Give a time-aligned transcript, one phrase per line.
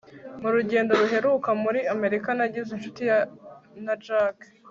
[0.41, 3.03] mu rugendo ruheruka muri amerika, nagize inshuti
[3.85, 4.35] na jack